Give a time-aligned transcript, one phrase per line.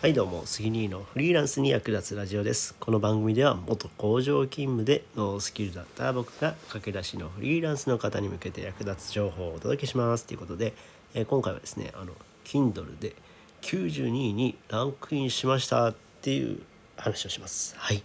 [0.00, 2.76] はいどうも杉兄のフリーランスに役立つラジオです。
[2.78, 10.24] この番組では元工場勤務でノースキルだった僕が駆け出しのフリーランスの方に向けて役立つ情報をお届けします。
[10.24, 10.72] ということで、
[11.14, 12.12] えー、今回はですねあの
[12.44, 13.16] Kindle で
[13.62, 16.62] 92位にランクインしましたっていう
[16.96, 17.74] 話をします。
[17.76, 18.04] はい。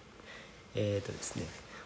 [0.73, 1.43] えーとですね、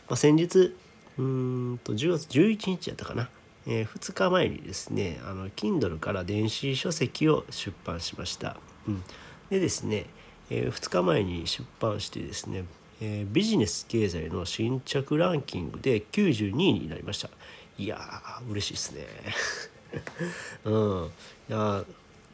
[0.08, 0.74] まあ、先日
[1.18, 3.28] うんと10月11日やったかな。
[3.66, 8.56] えー、2日前にですねあの Kindle から電子書籍を出版しました。
[8.88, 9.04] うん、
[9.50, 10.06] でですね、
[10.50, 12.66] えー、2日前に出版してですね、
[13.02, 17.30] えー、ビジネス経済の新着ランキングで92位になりました。
[17.78, 19.06] いやー嬉しいですね。
[20.66, 21.12] うん。
[21.50, 21.86] いや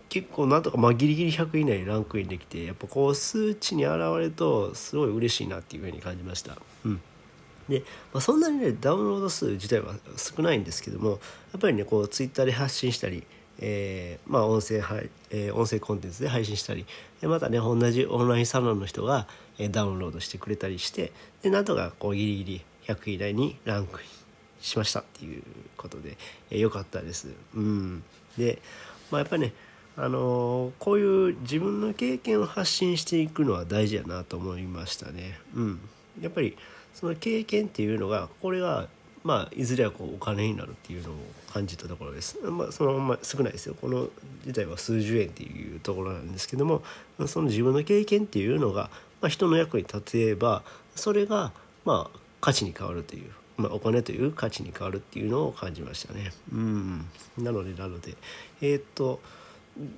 [0.09, 6.57] 結構なんとかまあギリギリ100位以内にランクインできてやっぱこう数値に現れるとすごい嬉しいなっていうふうに感じました。
[6.85, 7.01] うん。
[7.67, 7.79] で、
[8.13, 11.15] まあ、そんなにねダウンロード数自体は少ないんですけどもや
[11.57, 13.23] っぱりねこうツイッターで発信したり
[13.59, 14.81] えー、まあ音声、
[15.31, 16.85] えー、音声コンテンツで配信したり
[17.21, 24.07] でまたね同じオンラインサロンの人が、えー、ダウンロードしてくれたりしてでなんとかこうギリギリ100位以内にランクイン
[24.61, 25.43] しましたっていう
[25.77, 26.17] ことで、
[26.51, 27.27] えー、よかったです。
[27.53, 28.03] うん、
[28.37, 28.59] で、
[29.11, 29.53] まあ、やっぱりね
[29.95, 35.37] あのー、こういう自分の経験を発信していくのは大事やなと思いましたね。
[35.53, 35.79] うん、
[36.19, 36.57] やっぱり
[36.93, 38.87] その経験っていうのがこれが
[39.23, 41.13] まあ、いずれはこうお金になるっていうのを
[41.51, 42.37] 感じたところです。
[42.41, 43.75] まあ、そのまま少ないですよ。
[43.79, 44.09] この
[44.45, 46.83] 自体は数十円っていうところなんですけども
[47.27, 48.89] その自分の経験っていうのが、
[49.21, 50.63] まあ、人の役に立てば
[50.95, 51.51] それが
[51.85, 56.31] まあ価値に変わるという、まあ、お金という価値に変わるっていうのを感じましたね。
[56.51, 57.05] うん
[57.37, 58.15] なのでなので
[58.61, 59.21] えー、っと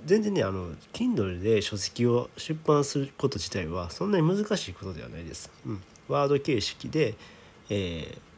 [0.05, 5.51] 全然ねあの Kindle で書籍を出版すること自体はそんなに難しいことではないです。
[5.65, 7.15] うん、ワード形式で、
[7.71, 8.34] えー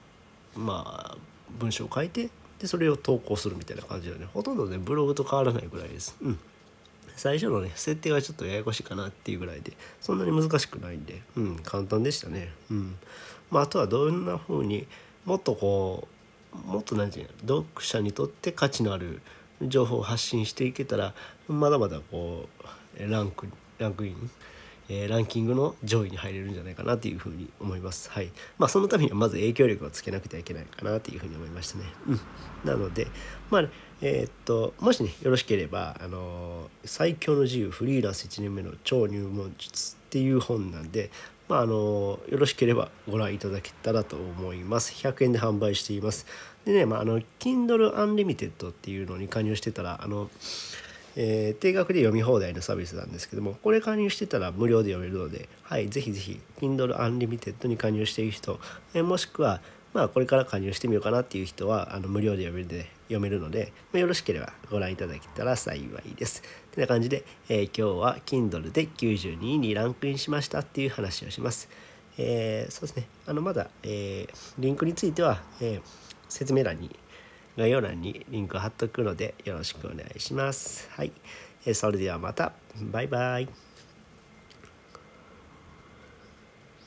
[0.57, 1.17] まあ
[1.59, 6.15] 文章を書いてでそれを投稿するみたいな感じでねほとんどねブログと変わらないぐらいです。
[6.21, 6.39] うん
[7.15, 12.53] 最初のね設定がちょっとややこしいかなっていうぐらいでそんなに難しくないんで、うん、簡単でしたね。
[12.69, 12.95] うん
[13.49, 14.85] まあ、あとはどんな風に
[15.25, 16.07] もっとこ
[16.53, 19.21] うもっと何て言うの読者にとって価値のある
[19.61, 21.15] 情報を発信していけたら
[21.47, 22.47] まだまだこ
[22.99, 23.47] うランク
[23.79, 24.29] ランクイン
[24.89, 28.09] え、ランキングの上位に入れるんじゃないかなというふうに思います。
[28.09, 28.31] はい。
[28.57, 31.85] まあそのためにはまず影響力をつけなくてはいけないかなというふうに思いましたね。
[32.07, 32.19] うん。
[32.63, 33.07] なので、
[33.49, 33.69] まあ、
[34.01, 41.09] えー、っと、もしね、よろしければ、あの最強の自由フリーランス1年目の超入門術っていう本なんで、
[41.49, 44.93] まあ、あのよろしければご覧いただけたらと思います。
[44.93, 46.25] 100円で販売しています。
[46.65, 50.29] でね、まあ、あの Kindle Unlimited っていうのに加入してたら、あの
[51.19, 58.59] えー、定額で読み放題のサービスなんですけどもこれ加入してたら無料で読めるので、はい、ぜひぜひ Kindle Unlimited に加入している人、
[58.93, 59.59] えー、もしくは
[59.93, 66.43] まあこれから加入してみようかなっていう人はあの無料で読めるで読めるので、まあ、よろしければご覧いただけたら幸いです。
[66.71, 71.67] てな感じで、えー、今日は Kindle で92位にランクインしましたっていう話をします。
[72.19, 75.81] えー、そうですねあのまだ、えー、リンクについては、え
[76.29, 76.93] 説明欄に
[77.57, 80.87] 概要欄にリンク貼っとくのでよろしくお願いします。
[80.91, 81.11] はい。
[81.73, 82.53] それではまた。
[82.91, 83.66] バイバイ。